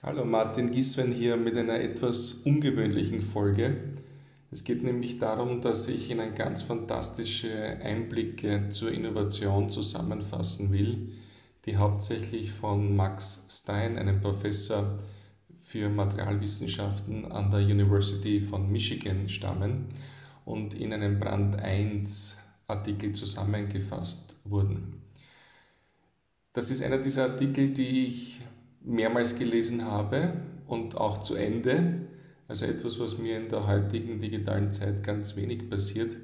Hallo, 0.00 0.24
Martin 0.24 0.70
Giswen 0.70 1.10
hier 1.10 1.36
mit 1.36 1.56
einer 1.56 1.80
etwas 1.80 2.34
ungewöhnlichen 2.44 3.20
Folge. 3.20 3.96
Es 4.52 4.62
geht 4.62 4.84
nämlich 4.84 5.18
darum, 5.18 5.60
dass 5.60 5.88
ich 5.88 6.08
Ihnen 6.08 6.36
ganz 6.36 6.62
fantastische 6.62 7.52
Einblicke 7.82 8.68
zur 8.70 8.92
Innovation 8.92 9.70
zusammenfassen 9.70 10.72
will, 10.72 11.14
die 11.66 11.76
hauptsächlich 11.76 12.52
von 12.52 12.94
Max 12.94 13.48
Stein, 13.50 13.98
einem 13.98 14.20
Professor 14.20 15.00
für 15.64 15.88
Materialwissenschaften 15.88 17.32
an 17.32 17.50
der 17.50 17.62
University 17.62 18.40
von 18.40 18.70
Michigan, 18.70 19.28
stammen 19.28 19.86
und 20.44 20.74
in 20.74 20.92
einem 20.92 21.18
Brand 21.18 21.56
1 21.56 22.38
Artikel 22.68 23.14
zusammengefasst 23.14 24.36
wurden. 24.44 25.02
Das 26.52 26.70
ist 26.70 26.84
einer 26.84 26.98
dieser 26.98 27.24
Artikel, 27.24 27.72
die 27.72 28.06
ich 28.06 28.40
mehrmals 28.88 29.38
gelesen 29.38 29.84
habe 29.84 30.32
und 30.66 30.96
auch 30.96 31.22
zu 31.22 31.34
Ende. 31.34 32.06
Also 32.48 32.64
etwas, 32.64 32.98
was 32.98 33.18
mir 33.18 33.36
in 33.36 33.50
der 33.50 33.66
heutigen 33.66 34.20
digitalen 34.20 34.72
Zeit 34.72 35.04
ganz 35.04 35.36
wenig 35.36 35.68
passiert. 35.68 36.16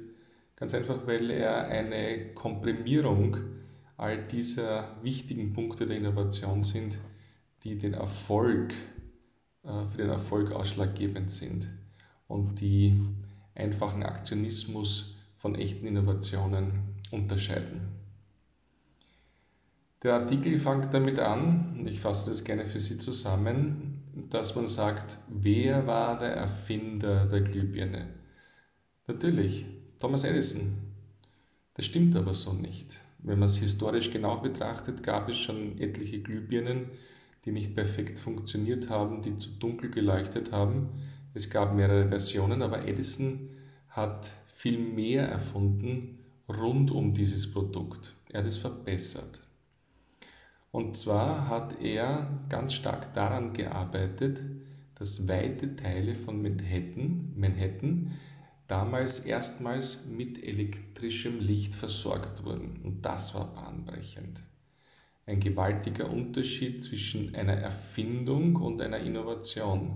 Ganz 0.55 0.73
einfach, 0.73 1.05
weil 1.05 1.29
er 1.29 1.67
eine 1.67 2.33
Komprimierung 2.33 3.37
all 3.97 4.27
dieser 4.27 4.95
wichtigen 5.03 5.53
Punkte 5.53 5.85
der 5.85 5.97
Innovation 5.97 6.63
sind, 6.63 6.97
die 7.63 7.77
den 7.77 7.93
Erfolg, 7.93 8.73
äh, 9.63 9.85
für 9.91 9.97
den 9.97 10.09
Erfolg 10.09 10.51
ausschlaggebend 10.51 11.31
sind 11.31 11.67
und 12.27 12.59
die 12.59 12.99
einfachen 13.53 14.03
Aktionismus 14.03 15.17
von 15.37 15.55
echten 15.55 15.85
Innovationen 15.85 16.71
unterscheiden. 17.11 17.94
Der 20.05 20.13
Artikel 20.13 20.59
fängt 20.59 20.93
damit 20.93 21.17
an, 21.17 21.77
und 21.79 21.87
ich 21.87 21.99
fasse 21.99 22.29
das 22.29 22.43
gerne 22.43 22.67
für 22.67 22.79
Sie 22.79 22.99
zusammen, 22.99 24.03
dass 24.29 24.53
man 24.53 24.67
sagt, 24.67 25.17
wer 25.29 25.87
war 25.87 26.19
der 26.19 26.29
Erfinder 26.29 27.25
der 27.25 27.41
Glühbirne? 27.41 28.09
Natürlich, 29.07 29.65
Thomas 29.99 30.23
Edison. 30.23 30.77
Das 31.73 31.85
stimmt 31.85 32.15
aber 32.15 32.35
so 32.35 32.53
nicht. 32.53 32.95
Wenn 33.17 33.39
man 33.39 33.47
es 33.47 33.57
historisch 33.57 34.11
genau 34.11 34.37
betrachtet, 34.37 35.01
gab 35.01 35.27
es 35.27 35.39
schon 35.39 35.79
etliche 35.79 36.21
Glühbirnen, 36.21 36.91
die 37.43 37.51
nicht 37.51 37.73
perfekt 37.73 38.19
funktioniert 38.19 38.91
haben, 38.91 39.23
die 39.23 39.39
zu 39.39 39.49
dunkel 39.57 39.89
geleuchtet 39.89 40.51
haben. 40.51 40.89
Es 41.33 41.49
gab 41.49 41.73
mehrere 41.73 42.09
Versionen, 42.09 42.61
aber 42.61 42.87
Edison 42.87 43.49
hat 43.89 44.29
viel 44.53 44.77
mehr 44.77 45.27
erfunden 45.27 46.19
rund 46.47 46.91
um 46.91 47.15
dieses 47.15 47.51
Produkt. 47.51 48.13
Er 48.29 48.41
hat 48.41 48.45
es 48.45 48.57
verbessert. 48.57 49.41
Und 50.75 50.97
zwar 50.97 51.47
hat 51.47 51.81
er 51.81 52.27
ganz 52.49 52.73
stark 52.73 53.13
daran 53.13 53.53
gearbeitet, 53.53 54.41
dass 54.95 55.25
weite 55.25 55.77
Teile 55.77 56.15
von 56.15 56.41
Manhattan, 56.41 57.31
Manhattan 57.37 58.11
damals 58.67 59.21
erstmals 59.21 60.05
mit 60.05 60.43
elektrischem 60.43 61.39
Licht 61.39 61.73
versorgt 61.75 62.43
wurden. 62.43 62.81
Und 62.83 63.05
das 63.05 63.33
war 63.35 63.55
bahnbrechend. 63.55 64.41
Ein 65.25 65.39
gewaltiger 65.39 66.09
Unterschied 66.09 66.83
zwischen 66.83 67.33
einer 67.35 67.53
Erfindung 67.53 68.57
und 68.57 68.81
einer 68.81 68.99
Innovation. 68.99 69.95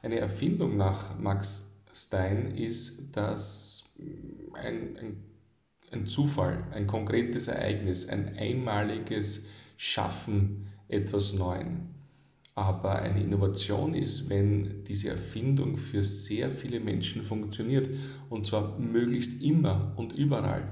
Eine 0.00 0.18
Erfindung 0.18 0.78
nach 0.78 1.18
Max 1.18 1.78
Stein 1.92 2.56
ist, 2.56 3.14
dass 3.14 3.94
ein, 4.54 4.96
ein, 4.96 5.16
ein 5.92 6.06
Zufall, 6.06 6.64
ein 6.72 6.86
konkretes 6.86 7.48
Ereignis, 7.48 8.08
ein 8.08 8.34
einmaliges 8.38 9.44
schaffen 9.82 10.66
etwas 10.88 11.32
Neuen. 11.32 11.94
Aber 12.54 12.96
eine 12.96 13.22
Innovation 13.22 13.94
ist, 13.94 14.28
wenn 14.28 14.84
diese 14.84 15.08
Erfindung 15.08 15.78
für 15.78 16.04
sehr 16.04 16.50
viele 16.50 16.80
Menschen 16.80 17.22
funktioniert 17.22 17.88
und 18.28 18.46
zwar 18.46 18.78
möglichst 18.78 19.40
immer 19.40 19.94
und 19.96 20.12
überall. 20.12 20.68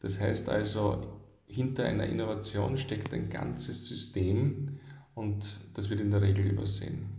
Das 0.00 0.18
heißt 0.18 0.48
also, 0.48 1.20
hinter 1.44 1.84
einer 1.84 2.06
Innovation 2.06 2.78
steckt 2.78 3.12
ein 3.12 3.28
ganzes 3.28 3.86
System 3.86 4.78
und 5.14 5.58
das 5.74 5.90
wird 5.90 6.00
in 6.00 6.10
der 6.10 6.22
Regel 6.22 6.46
übersehen. 6.46 7.10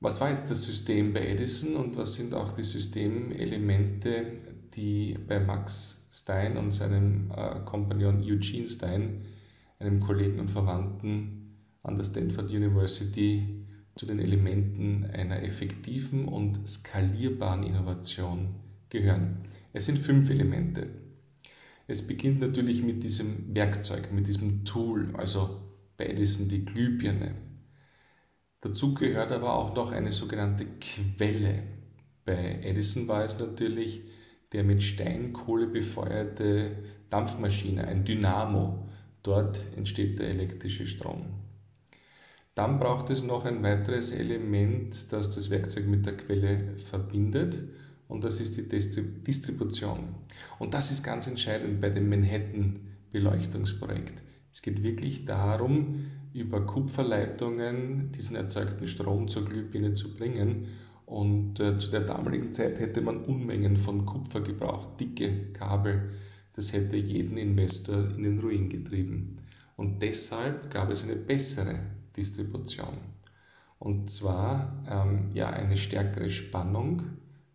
Was 0.00 0.20
war 0.20 0.30
jetzt 0.30 0.50
das 0.50 0.64
System 0.64 1.12
bei 1.12 1.28
Edison 1.28 1.76
und 1.76 1.96
was 1.96 2.14
sind 2.14 2.34
auch 2.34 2.50
die 2.50 2.64
Systemelemente, 2.64 4.32
die 4.74 5.16
bei 5.28 5.38
Max 5.38 6.08
Stein 6.10 6.56
und 6.56 6.72
seinem 6.72 7.30
äh, 7.30 7.60
Kompagnon 7.64 8.20
Eugene 8.20 8.66
Stein 8.66 9.22
einem 9.78 10.00
Kollegen 10.00 10.40
und 10.40 10.50
Verwandten 10.50 11.56
an 11.82 11.96
der 11.96 12.04
Stanford 12.04 12.50
University 12.50 13.64
zu 13.96 14.06
den 14.06 14.18
Elementen 14.18 15.04
einer 15.12 15.42
effektiven 15.42 16.26
und 16.26 16.68
skalierbaren 16.68 17.62
Innovation 17.62 18.56
gehören. 18.88 19.48
Es 19.72 19.86
sind 19.86 19.98
fünf 19.98 20.30
Elemente. 20.30 20.88
Es 21.86 22.06
beginnt 22.06 22.40
natürlich 22.40 22.82
mit 22.82 23.04
diesem 23.04 23.54
Werkzeug, 23.54 24.12
mit 24.12 24.26
diesem 24.26 24.64
Tool, 24.64 25.14
also 25.14 25.60
bei 25.96 26.06
Edison 26.06 26.48
die 26.48 26.64
Glühbirne. 26.64 27.34
Dazu 28.62 28.94
gehört 28.94 29.30
aber 29.30 29.54
auch 29.54 29.74
noch 29.74 29.92
eine 29.92 30.12
sogenannte 30.12 30.66
Quelle. 30.80 31.62
Bei 32.24 32.60
Edison 32.62 33.06
war 33.06 33.24
es 33.24 33.38
natürlich 33.38 34.02
der 34.52 34.64
mit 34.64 34.82
Steinkohle 34.82 35.66
befeuerte 35.66 36.76
Dampfmaschine, 37.10 37.86
ein 37.86 38.04
Dynamo, 38.04 38.83
Dort 39.24 39.58
entsteht 39.74 40.20
der 40.20 40.28
elektrische 40.28 40.86
Strom. 40.86 41.26
Dann 42.54 42.78
braucht 42.78 43.10
es 43.10 43.24
noch 43.24 43.44
ein 43.46 43.64
weiteres 43.64 44.12
Element, 44.12 45.12
das 45.12 45.34
das 45.34 45.50
Werkzeug 45.50 45.88
mit 45.88 46.06
der 46.06 46.16
Quelle 46.16 46.76
verbindet 46.90 47.64
und 48.06 48.22
das 48.22 48.40
ist 48.40 48.56
die 48.56 48.68
Distribution. 48.68 50.14
Und 50.58 50.74
das 50.74 50.92
ist 50.92 51.02
ganz 51.02 51.26
entscheidend 51.26 51.80
bei 51.80 51.90
dem 51.90 52.08
Manhattan-Beleuchtungsprojekt. 52.10 54.22
Es 54.52 54.62
geht 54.62 54.84
wirklich 54.84 55.24
darum, 55.24 56.10
über 56.34 56.66
Kupferleitungen 56.66 58.12
diesen 58.12 58.36
erzeugten 58.36 58.86
Strom 58.86 59.26
zur 59.28 59.46
Glühbirne 59.46 59.94
zu 59.94 60.14
bringen. 60.14 60.66
Und 61.06 61.58
äh, 61.60 61.78
zu 61.78 61.90
der 61.90 62.02
damaligen 62.02 62.52
Zeit 62.52 62.78
hätte 62.78 63.00
man 63.00 63.24
Unmengen 63.24 63.78
von 63.78 64.04
Kupfer 64.04 64.42
gebraucht, 64.42 65.00
dicke 65.00 65.52
Kabel 65.54 66.10
das 66.54 66.72
hätte 66.72 66.96
jeden 66.96 67.36
Investor 67.36 68.10
in 68.16 68.22
den 68.22 68.40
Ruin 68.40 68.68
getrieben. 68.68 69.38
Und 69.76 70.00
deshalb 70.00 70.70
gab 70.70 70.90
es 70.90 71.02
eine 71.02 71.16
bessere 71.16 71.78
Distribution. 72.16 72.98
Und 73.78 74.08
zwar 74.08 74.84
ähm, 74.88 75.30
ja, 75.34 75.50
eine 75.50 75.76
stärkere 75.76 76.30
Spannung 76.30 77.02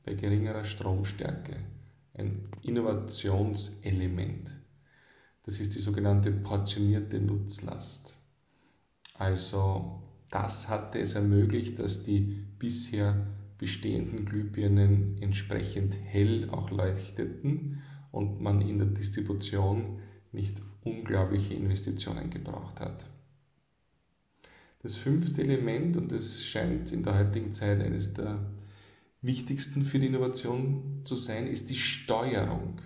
bei 0.04 0.14
geringerer 0.14 0.66
Stromstärke. 0.66 1.56
Ein 2.14 2.50
Innovationselement. 2.62 4.56
Das 5.44 5.60
ist 5.60 5.74
die 5.76 5.80
sogenannte 5.80 6.32
portionierte 6.32 7.20
Nutzlast. 7.20 8.16
Also 9.18 10.04
das 10.30 10.70
hatte 10.70 11.00
es 11.00 11.16
ermöglicht, 11.16 11.80
dass 11.80 12.04
die 12.04 12.46
bisher 12.60 13.26
bestehenden 13.58 14.26
Glühbirnen 14.26 15.18
entsprechend 15.22 15.96
hell 16.06 16.50
auch 16.50 16.70
leuchteten 16.70 17.82
und 18.12 18.42
man 18.42 18.62
in 18.62 18.80
der 18.80 18.88
Distribution 18.88 20.00
nicht 20.32 20.62
unglaubliche 20.84 21.54
Investitionen 21.54 22.30
gebraucht 22.30 22.80
hat. 22.80 23.06
Das 24.82 24.96
fünfte 24.96 25.42
Element, 25.42 25.98
und 25.98 26.12
das 26.12 26.44
scheint 26.44 26.92
in 26.92 27.04
der 27.04 27.18
heutigen 27.18 27.54
Zeit 27.54 27.82
eines 27.82 28.14
der 28.14 28.40
wichtigsten 29.22 29.84
für 29.84 30.00
die 30.00 30.08
Innovation 30.08 31.02
zu 31.04 31.16
sein, 31.16 31.48
ist 31.48 31.70
die 31.70 31.76
Steuerung. 31.76 32.80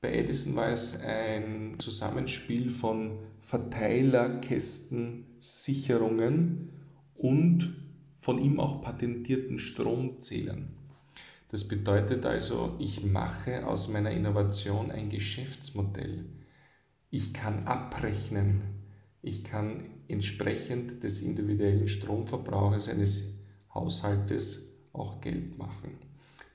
Bei 0.00 0.12
Edison 0.14 0.54
war 0.54 0.68
es 0.68 0.98
ein 1.00 1.74
Zusammenspiel 1.78 2.70
von 2.70 3.18
Verteilerkästen, 3.40 5.26
Sicherungen 5.40 6.70
und 7.16 7.74
von 8.20 8.38
ihm 8.38 8.60
auch 8.60 8.80
patentierten 8.82 9.58
Stromzählern. 9.58 10.68
Das 11.50 11.66
bedeutet 11.66 12.24
also, 12.26 12.76
ich 12.78 13.02
mache 13.04 13.66
aus 13.66 13.88
meiner 13.88 14.12
Innovation 14.12 14.92
ein 14.92 15.10
Geschäftsmodell. 15.10 16.26
Ich 17.10 17.34
kann 17.34 17.66
abrechnen. 17.66 18.62
Ich 19.20 19.42
kann 19.42 19.90
entsprechend 20.06 21.02
des 21.02 21.20
individuellen 21.20 21.88
Stromverbrauches 21.88 22.88
eines 22.88 23.40
Haushaltes 23.74 24.72
auch 24.92 25.20
Geld 25.20 25.58
machen. 25.58 25.98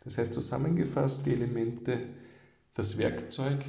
Das 0.06 0.18
heißt 0.18 0.34
zusammengefasst 0.34 1.26
die 1.26 1.34
Elemente, 1.34 2.08
das 2.74 2.98
Werkzeug, 2.98 3.66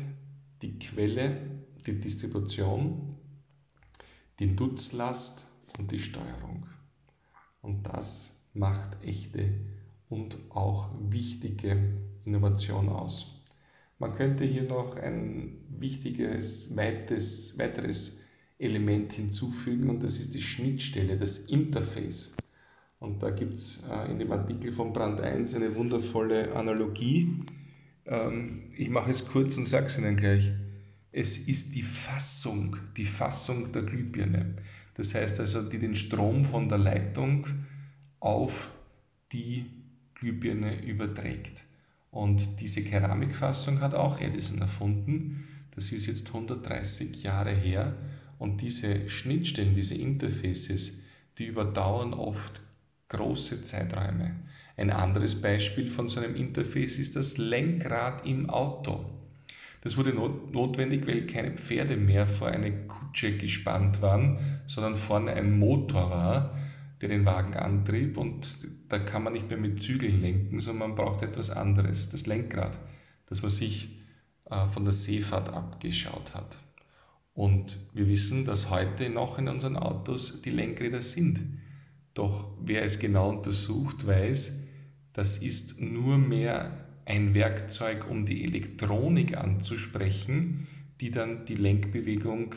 die 0.63 0.79
Quelle, 0.79 1.41
die 1.87 1.99
Distribution, 1.99 3.17
die 4.39 4.47
Nutzlast 4.47 5.47
und 5.79 5.91
die 5.91 5.99
Steuerung. 5.99 6.67
Und 7.63 7.85
das 7.85 8.49
macht 8.55 9.03
echte 9.03 9.53
und 10.09 10.37
auch 10.51 10.91
wichtige 11.11 11.77
Innovation 12.25 12.89
aus. 12.89 13.45
Man 13.99 14.13
könnte 14.13 14.45
hier 14.45 14.65
noch 14.65 14.97
ein 14.97 15.59
wichtiges 15.69 16.77
weites, 16.77 17.59
weiteres 17.59 18.23
Element 18.59 19.13
hinzufügen 19.13 19.91
und 19.91 20.03
das 20.03 20.19
ist 20.19 20.35
die 20.35 20.43
Schnittstelle, 20.43 21.17
das 21.17 21.39
Interface. 21.39 22.37
Und 22.99 23.23
da 23.23 23.31
gibt 23.31 23.55
es 23.55 23.85
äh, 23.91 24.11
in 24.11 24.19
dem 24.19 24.33
Artikel 24.33 24.73
von 24.73 24.93
Brand 24.93 25.21
1 25.21 25.55
eine 25.55 25.75
wundervolle 25.77 26.55
Analogie. 26.55 27.43
Ähm, 28.07 28.71
ich 28.77 28.89
mache 28.89 29.11
es 29.11 29.27
kurz 29.27 29.57
und 29.57 29.67
sage 29.67 29.87
es 29.87 29.99
Ihnen 29.99 30.17
gleich. 30.17 30.51
Es 31.13 31.39
ist 31.39 31.75
die 31.75 31.83
Fassung, 31.83 32.77
die 32.97 33.05
Fassung 33.05 33.73
der 33.73 33.83
Glühbirne. 33.83 34.57
Das 34.95 35.15
heißt 35.15 35.41
also, 35.41 35.63
die 35.63 35.79
den 35.79 35.95
Strom 35.95 36.45
von 36.45 36.69
der 36.69 36.79
Leitung 36.79 37.47
auf 38.21 38.71
die 39.33 39.67
Glühbirne 40.17 40.83
überträgt. 40.83 41.63
Und 42.11 42.61
diese 42.61 42.83
Keramikfassung 42.83 43.81
hat 43.81 43.95
auch 43.95 44.21
Edison 44.21 44.61
erfunden. 44.61 45.47
Das 45.75 45.93
ist 45.93 46.07
jetzt 46.07 46.29
130 46.29 47.23
Jahre 47.23 47.53
her. 47.53 47.95
Und 48.39 48.63
diese 48.63 49.09
Schnittstellen, 49.09 49.75
diese 49.75 49.95
Interfaces, 49.95 51.03
die 51.39 51.47
überdauern 51.47 52.15
oft 52.15 52.61
große 53.09 53.65
Zeiträume. 53.65 54.37
Ein 54.77 54.91
anderes 54.91 55.41
Beispiel 55.41 55.89
von 55.89 56.09
so 56.09 56.21
einem 56.21 56.35
Interface 56.35 56.99
ist 56.99 57.17
das 57.17 57.39
Lenkrad 57.39 58.27
im 58.27 58.51
Auto. 58.51 59.05
Das 59.83 59.97
wurde 59.97 60.13
notwendig, 60.13 61.07
weil 61.07 61.27
keine 61.27 61.53
Pferde 61.53 61.97
mehr 61.97 62.27
vor 62.27 62.49
eine 62.49 62.73
Kutsche 62.87 63.39
gespannt 63.39 64.03
waren, 64.03 64.61
sondern 64.67 64.97
vorne 64.97 65.33
ein 65.33 65.59
Motor 65.59 66.11
war, 66.11 66.59
der 67.01 67.09
den 67.09 67.25
Wagen 67.25 67.55
antrieb 67.55 68.17
und 68.17 68.57
da 68.89 68.99
kann 68.99 69.23
man 69.23 69.33
nicht 69.33 69.49
mehr 69.49 69.59
mit 69.59 69.83
Zügeln 69.83 70.21
lenken, 70.21 70.61
sondern 70.61 70.91
man 70.91 70.97
braucht 70.97 71.23
etwas 71.23 71.51
anderes, 71.51 72.11
das 72.11 72.27
Lenkrad, 72.27 72.79
das 73.27 73.43
man 73.43 73.51
sich 73.51 74.01
äh, 74.51 74.69
von 74.69 74.85
der 74.85 74.93
Seefahrt 74.93 75.49
abgeschaut 75.51 76.35
hat. 76.35 76.57
Und 77.35 77.77
wir 77.93 78.09
wissen, 78.09 78.47
dass 78.47 78.71
heute 78.71 79.11
noch 79.11 79.39
in 79.39 79.49
unseren 79.49 79.77
Autos 79.77 80.41
die 80.41 80.51
Lenkräder 80.51 81.03
sind. 81.03 81.41
Doch 82.15 82.57
wer 82.63 82.83
es 82.83 82.99
genau 82.99 83.29
untersucht, 83.29 84.07
weiß, 84.07 84.59
das 85.13 85.39
ist 85.39 85.81
nur 85.81 86.17
mehr 86.17 86.87
ein 87.05 87.35
Werkzeug, 87.35 88.09
um 88.09 88.25
die 88.25 88.43
Elektronik 88.43 89.37
anzusprechen, 89.37 90.67
die 91.01 91.11
dann 91.11 91.45
die 91.45 91.55
Lenkbewegung 91.55 92.55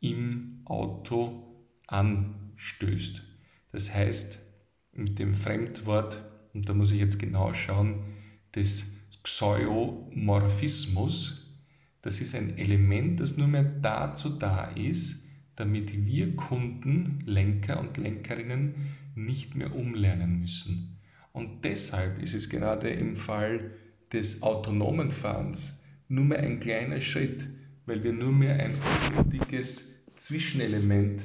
im 0.00 0.60
Auto 0.64 1.42
anstößt. 1.86 3.25
Das 3.72 3.92
heißt, 3.92 4.38
mit 4.92 5.18
dem 5.18 5.34
Fremdwort, 5.34 6.22
und 6.54 6.68
da 6.68 6.74
muss 6.74 6.92
ich 6.92 6.98
jetzt 6.98 7.18
genau 7.18 7.52
schauen, 7.54 8.04
des 8.54 8.96
Xeomorphismus, 9.22 11.42
das 12.02 12.20
ist 12.20 12.34
ein 12.34 12.56
Element, 12.56 13.20
das 13.20 13.36
nur 13.36 13.48
mehr 13.48 13.64
dazu 13.64 14.30
da 14.30 14.70
ist, 14.70 15.22
damit 15.56 16.06
wir 16.06 16.36
Kunden, 16.36 17.22
Lenker 17.26 17.80
und 17.80 17.96
Lenkerinnen 17.96 18.74
nicht 19.14 19.56
mehr 19.56 19.74
umlernen 19.74 20.40
müssen. 20.40 20.98
Und 21.32 21.64
deshalb 21.64 22.22
ist 22.22 22.34
es 22.34 22.48
gerade 22.48 22.90
im 22.90 23.16
Fall 23.16 23.72
des 24.12 24.42
autonomen 24.42 25.10
Fahrens 25.10 25.82
nur 26.08 26.24
mehr 26.24 26.38
ein 26.38 26.60
kleiner 26.60 27.00
Schritt, 27.00 27.48
weil 27.86 28.04
wir 28.04 28.12
nur 28.12 28.32
mehr 28.32 28.56
ein 28.56 28.74
unnötiges 29.16 30.04
Zwischenelement 30.14 31.24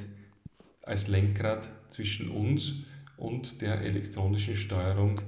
als 0.84 1.08
Lenkrad 1.08 1.68
zwischen 1.88 2.30
uns 2.30 2.84
und 3.16 3.60
der 3.60 3.80
elektronischen 3.82 4.56
Steuerung 4.56 5.20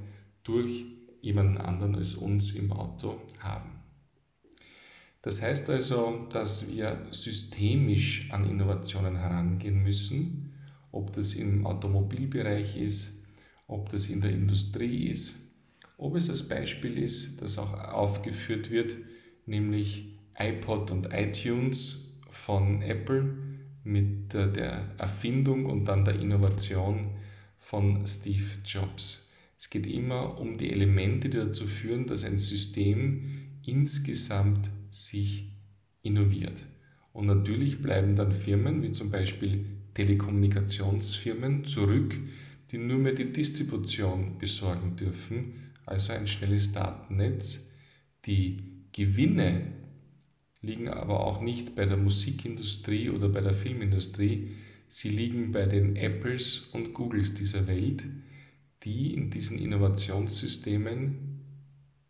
durch 0.42 0.84
jemanden 1.20 1.58
anderen 1.58 1.94
als 1.94 2.14
uns 2.14 2.54
im 2.54 2.72
Auto 2.72 3.20
haben. 3.38 3.70
Das 5.22 5.40
heißt 5.40 5.70
also, 5.70 6.26
dass 6.30 6.68
wir 6.68 7.06
systemisch 7.10 8.30
an 8.30 8.48
Innovationen 8.48 9.16
herangehen 9.16 9.82
müssen, 9.82 10.52
ob 10.92 11.12
das 11.14 11.34
im 11.34 11.66
Automobilbereich 11.66 12.76
ist, 12.76 13.26
ob 13.66 13.88
das 13.88 14.10
in 14.10 14.20
der 14.20 14.32
Industrie 14.32 15.06
ist, 15.06 15.50
ob 15.96 16.16
es 16.16 16.28
als 16.28 16.46
Beispiel 16.46 16.98
ist, 16.98 17.40
das 17.40 17.58
auch 17.58 17.72
aufgeführt 17.72 18.70
wird, 18.70 18.96
nämlich 19.46 20.18
iPod 20.38 20.90
und 20.90 21.12
iTunes 21.12 22.12
von 22.28 22.82
Apple 22.82 23.43
mit 23.84 24.32
der 24.32 24.94
Erfindung 24.98 25.66
und 25.66 25.84
dann 25.84 26.04
der 26.04 26.18
Innovation 26.18 27.10
von 27.58 28.06
Steve 28.06 28.44
Jobs. 28.64 29.32
Es 29.58 29.70
geht 29.70 29.86
immer 29.86 30.38
um 30.38 30.58
die 30.58 30.70
Elemente, 30.70 31.28
die 31.28 31.38
dazu 31.38 31.66
führen, 31.66 32.06
dass 32.06 32.24
ein 32.24 32.38
System 32.38 33.60
insgesamt 33.64 34.68
sich 34.90 35.52
innoviert. 36.02 36.64
Und 37.12 37.26
natürlich 37.26 37.80
bleiben 37.80 38.16
dann 38.16 38.32
Firmen 38.32 38.82
wie 38.82 38.92
zum 38.92 39.10
Beispiel 39.10 39.66
Telekommunikationsfirmen 39.94 41.64
zurück, 41.64 42.14
die 42.70 42.78
nur 42.78 42.98
mehr 42.98 43.14
die 43.14 43.32
Distribution 43.32 44.38
besorgen 44.38 44.96
dürfen, 44.96 45.72
also 45.86 46.12
ein 46.12 46.26
schnelles 46.26 46.72
Datennetz. 46.72 47.70
Die 48.26 48.86
Gewinne 48.92 49.83
liegen 50.66 50.88
aber 50.88 51.20
auch 51.20 51.40
nicht 51.40 51.74
bei 51.74 51.86
der 51.86 51.96
Musikindustrie 51.96 53.10
oder 53.10 53.28
bei 53.28 53.40
der 53.40 53.54
Filmindustrie, 53.54 54.56
sie 54.88 55.08
liegen 55.10 55.52
bei 55.52 55.66
den 55.66 55.96
Apples 55.96 56.68
und 56.72 56.94
Googles 56.94 57.34
dieser 57.34 57.66
Welt, 57.66 58.04
die 58.82 59.14
in 59.14 59.30
diesen 59.30 59.58
Innovationssystemen 59.58 61.40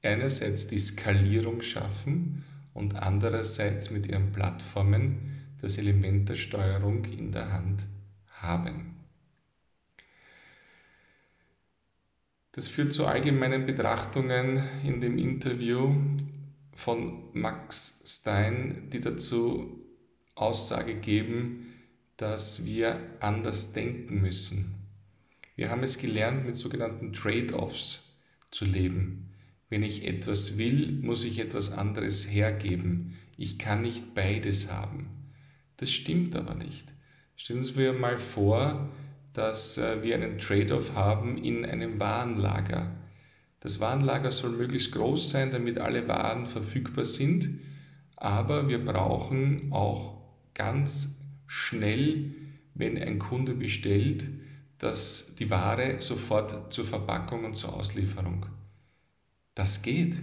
einerseits 0.03 0.67
die 0.67 0.79
Skalierung 0.79 1.63
schaffen 1.63 2.45
und 2.75 2.97
andererseits 2.97 3.91
mit 3.91 4.07
ihren 4.07 4.33
Plattformen 4.33 5.31
das 5.61 5.79
Element 5.79 6.29
der 6.29 6.37
Steuerung 6.37 7.05
in 7.05 7.33
der 7.33 7.53
Hand 7.53 7.85
haben. 8.29 8.97
Das 12.53 12.69
führt 12.69 12.93
zu 12.93 13.07
allgemeinen 13.07 13.67
Betrachtungen 13.67 14.63
in 14.85 15.01
dem 15.01 15.19
Interview 15.19 15.93
von 16.75 17.31
Max 17.33 18.03
Stein, 18.07 18.89
die 18.93 19.01
dazu 19.01 19.81
Aussage 20.35 20.95
geben, 20.95 21.75
dass 22.17 22.65
wir 22.65 23.01
anders 23.21 23.73
denken 23.73 24.21
müssen. 24.21 24.75
Wir 25.57 25.71
haben 25.71 25.83
es 25.83 25.99
gelernt, 25.99 26.45
mit 26.47 26.57
sogenannten 26.57 27.13
Trade-offs 27.13 28.19
zu 28.51 28.65
leben. 28.65 29.31
Wenn 29.69 29.83
ich 29.83 30.05
etwas 30.05 30.59
will, 30.59 30.93
muss 30.93 31.25
ich 31.25 31.39
etwas 31.39 31.73
anderes 31.73 32.29
hergeben. 32.29 33.17
Ich 33.37 33.59
kann 33.59 33.83
nicht 33.83 34.15
beides 34.15 34.71
haben. 34.71 35.09
Das 35.77 35.91
stimmt 35.91 36.37
aber 36.37 36.55
nicht. 36.55 36.87
Stellen 37.37 37.65
Sie 37.65 37.79
mir 37.79 37.93
mal 37.93 38.19
vor, 38.19 38.93
dass 39.33 39.79
äh, 39.79 40.03
wir 40.03 40.15
einen 40.15 40.39
Trade-off 40.39 40.95
haben 40.95 41.37
in 41.37 41.65
einem 41.65 41.99
Warenlager. 41.99 42.93
Das 43.65 43.81
Warenlager 43.81 44.31
soll 44.31 44.51
möglichst 44.51 44.93
groß 44.93 45.31
sein, 45.31 45.51
damit 45.51 45.79
alle 45.79 46.07
Waren 46.07 46.47
verfügbar 46.47 47.07
sind, 47.07 47.49
aber 48.15 48.69
wir 48.69 48.85
brauchen 48.85 49.73
auch 49.73 50.21
ganz 50.53 51.19
schnell, 51.47 52.35
wenn 52.75 52.99
ein 52.99 53.19
Kunde 53.19 53.55
bestellt, 53.55 54.27
dass 54.79 55.35
die 55.37 55.49
Ware 55.49 56.03
sofort 56.03 56.75
zur 56.75 56.85
Verpackung 56.85 57.47
und 57.47 57.57
zur 57.57 57.75
Auslieferung. 57.75 58.45
Das 59.55 59.81
geht, 59.81 60.15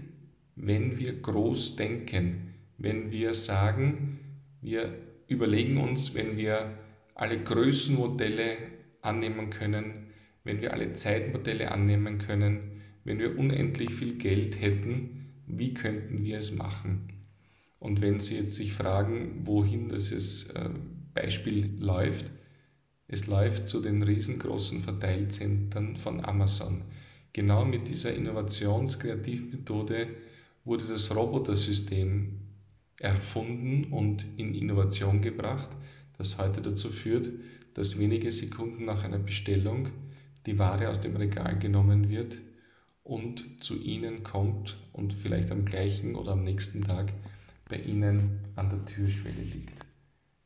wenn 0.55 0.99
wir 0.99 1.19
groß 1.19 1.77
denken, 1.77 2.53
wenn 2.77 3.09
wir 3.09 3.33
sagen, 3.33 4.19
wir 4.61 4.93
überlegen 5.27 5.77
uns, 5.77 6.13
wenn 6.13 6.37
wir 6.37 6.77
alle 7.15 7.43
Größenmodelle 7.43 8.57
annehmen 9.01 9.49
können, 9.49 10.11
wenn 10.43 10.61
wir 10.61 10.73
alle 10.73 10.93
Zeitmodelle 10.93 11.71
annehmen 11.71 12.19
können, 12.19 12.70
wenn 13.03 13.19
wir 13.19 13.37
unendlich 13.37 13.91
viel 13.91 14.17
Geld 14.17 14.59
hätten, 14.59 15.33
wie 15.47 15.73
könnten 15.73 16.23
wir 16.23 16.37
es 16.37 16.51
machen? 16.51 17.09
Und 17.79 18.01
wenn 18.01 18.19
Sie 18.19 18.35
jetzt 18.35 18.53
sich 18.53 18.73
fragen, 18.73 19.41
wohin 19.45 19.89
das 19.89 20.11
äh, 20.11 20.69
Beispiel 21.13 21.71
läuft, 21.79 22.25
es 23.07 23.27
läuft 23.27 23.67
zu 23.67 23.81
den 23.81 24.03
riesengroßen 24.03 24.83
Verteilzentren 24.83 25.97
von 25.97 26.23
Amazon. 26.23 26.83
Genau 27.33 27.65
mit 27.65 27.87
dieser 27.87 28.13
Innovationskreativmethode 28.13 30.07
wurde 30.63 30.85
das 30.85 31.13
Robotersystem 31.13 32.39
erfunden 32.99 33.85
und 33.85 34.25
in 34.37 34.53
Innovation 34.53 35.21
gebracht, 35.21 35.69
das 36.17 36.37
heute 36.37 36.61
dazu 36.61 36.89
führt, 36.89 37.29
dass 37.73 37.97
wenige 37.97 38.31
Sekunden 38.31 38.85
nach 38.85 39.03
einer 39.03 39.17
Bestellung 39.17 39.89
die 40.45 40.59
Ware 40.59 40.89
aus 40.89 41.01
dem 41.01 41.15
Regal 41.15 41.57
genommen 41.57 42.09
wird 42.09 42.37
und 43.11 43.61
zu 43.61 43.77
Ihnen 43.77 44.23
kommt 44.23 44.77
und 44.93 45.13
vielleicht 45.13 45.51
am 45.51 45.65
gleichen 45.65 46.15
oder 46.15 46.31
am 46.31 46.45
nächsten 46.45 46.81
Tag 46.81 47.11
bei 47.69 47.75
Ihnen 47.75 48.39
an 48.55 48.69
der 48.69 48.85
Türschwelle 48.85 49.41
liegt. 49.41 49.85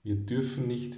Wir 0.02 0.16
dürfen 0.16 0.66
nicht 0.66 0.96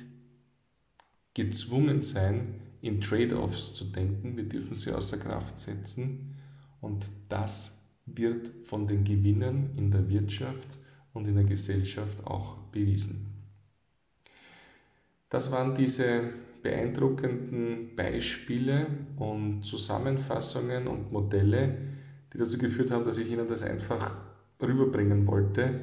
gezwungen 1.33 2.03
sein, 2.03 2.61
in 2.79 3.01
Trade-offs 3.01 3.73
zu 3.73 3.83
denken, 3.83 4.37
wir 4.37 4.45
dürfen 4.45 4.77
sie 4.77 4.93
außer 4.93 5.17
Kraft 5.17 5.59
setzen 5.59 6.37
und 6.79 7.09
das 7.27 7.85
wird 8.05 8.49
von 8.69 8.87
den 8.87 9.03
Gewinnern 9.03 9.71
in 9.75 9.91
der 9.91 10.07
Wirtschaft 10.07 10.69
und 11.11 11.27
in 11.27 11.35
der 11.35 11.43
Gesellschaft 11.43 12.25
auch 12.25 12.59
bewiesen. 12.71 13.27
Das 15.29 15.51
waren 15.51 15.75
diese 15.75 16.31
beeindruckenden 16.67 17.95
Beispiele 17.95 18.87
und 19.15 19.63
Zusammenfassungen 19.63 20.87
und 20.87 21.13
Modelle, 21.13 21.77
die 22.33 22.37
dazu 22.37 22.57
geführt 22.57 22.91
haben, 22.91 23.05
dass 23.05 23.17
ich 23.17 23.31
Ihnen 23.31 23.47
das 23.47 23.63
einfach 23.63 24.13
rüberbringen 24.61 25.25
wollte. 25.27 25.79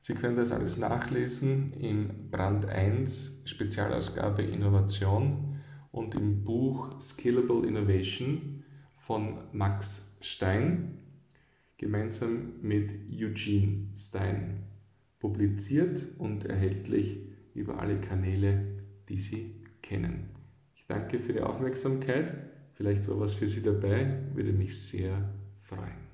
Sie 0.00 0.14
können 0.14 0.36
das 0.36 0.50
alles 0.50 0.76
nachlesen 0.76 1.72
im 1.74 2.30
Brand 2.32 2.66
1 2.66 3.42
Spezialausgabe 3.44 4.42
Innovation 4.42 5.60
und 5.92 6.16
im 6.16 6.42
Buch 6.42 6.98
Scalable 6.98 7.64
Innovation 7.64 8.64
von 8.96 9.38
Max 9.52 10.18
Stein 10.20 10.98
gemeinsam 11.76 12.54
mit 12.60 12.92
Eugene 13.12 13.86
Stein 13.94 14.64
publiziert 15.20 16.04
und 16.18 16.44
erhältlich 16.44 17.20
über 17.54 17.78
alle 17.78 18.00
Kanäle, 18.00 18.74
die 19.08 19.18
Sie 19.20 19.57
kennen. 19.88 20.28
Ich 20.74 20.86
danke 20.86 21.18
für 21.18 21.32
die 21.32 21.40
Aufmerksamkeit. 21.40 22.32
Vielleicht 22.74 23.08
war 23.08 23.18
was 23.18 23.34
für 23.34 23.48
Sie 23.48 23.62
dabei, 23.62 24.18
würde 24.34 24.52
mich 24.52 24.80
sehr 24.80 25.12
freuen. 25.62 26.07